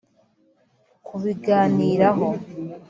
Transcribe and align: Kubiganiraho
Kubiganiraho 1.07 2.09